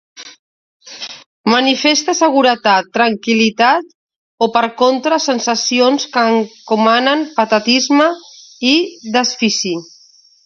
Manifeste 1.53 2.13
seguretat, 2.19 2.87
tranquil·litat 2.97 3.91
o, 3.91 4.47
per 4.55 4.63
contra, 4.81 5.19
sensacions 5.25 6.07
que 6.17 6.23
encomanen 6.37 7.23
patetisme 7.41 8.07
i 8.71 8.73
desfici. 9.19 9.75